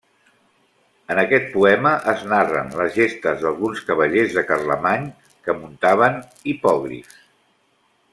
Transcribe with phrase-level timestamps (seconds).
[1.15, 5.05] En aquest poema, es narren les gestes d'alguns cavallers de Carlemany
[5.47, 6.17] que muntaven
[6.55, 7.21] hipogrifs.